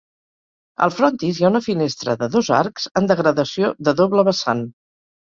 [0.85, 4.65] Al frontis hi ha una finestra de dos arcs en degradació de doble vessant.